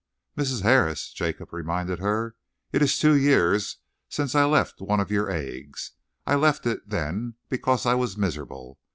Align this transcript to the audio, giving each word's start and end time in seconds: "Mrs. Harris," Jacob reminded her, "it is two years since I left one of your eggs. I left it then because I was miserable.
"Mrs. 0.35 0.63
Harris," 0.63 1.13
Jacob 1.13 1.53
reminded 1.53 1.99
her, 1.99 2.35
"it 2.71 2.81
is 2.81 2.97
two 2.97 3.15
years 3.15 3.77
since 4.09 4.33
I 4.33 4.45
left 4.45 4.81
one 4.81 4.99
of 4.99 5.11
your 5.11 5.29
eggs. 5.29 5.91
I 6.25 6.33
left 6.33 6.65
it 6.65 6.89
then 6.89 7.35
because 7.49 7.85
I 7.85 7.93
was 7.93 8.17
miserable. 8.17 8.79